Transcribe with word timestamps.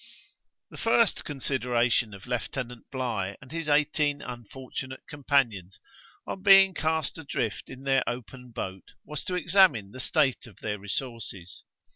The 0.71 0.79
first 0.79 1.23
consideration 1.25 2.15
of 2.15 2.25
Lieutenant 2.25 2.89
Bligh 2.91 3.35
and 3.39 3.51
his 3.51 3.69
eighteen 3.69 4.19
unfortunate 4.23 5.03
companions, 5.07 5.79
on 6.25 6.41
being 6.41 6.73
cast 6.73 7.19
adrift 7.19 7.69
in 7.69 7.83
their 7.83 8.01
open 8.09 8.49
boat, 8.49 8.93
was 9.05 9.23
to 9.25 9.35
examine 9.35 9.91
the 9.91 9.99
state 9.99 10.47
of 10.47 10.57
their 10.59 10.79
resources. 10.79 11.65